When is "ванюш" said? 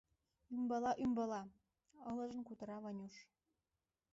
2.83-3.15